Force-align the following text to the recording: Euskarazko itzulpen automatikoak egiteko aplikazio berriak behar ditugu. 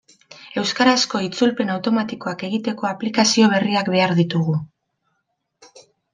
Euskarazko 0.59 1.19
itzulpen 1.25 1.69
automatikoak 1.73 2.47
egiteko 2.47 2.89
aplikazio 2.91 3.51
berriak 3.53 3.93
behar 3.99 4.17
ditugu. 4.23 4.59